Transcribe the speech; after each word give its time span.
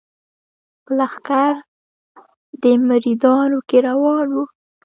په 0.83 0.91
لښکر 0.99 1.53
د 2.61 2.63
مریدانو 2.87 3.59
کي 3.69 3.77
روان 3.87 4.27
وو 4.35 4.43